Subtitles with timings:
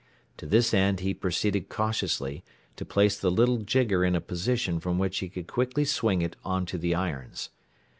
[0.37, 2.43] To this end he proceeded cautiously
[2.75, 6.35] to place the little jigger in a position from which he could quickly swing it
[6.43, 7.51] onto the irons.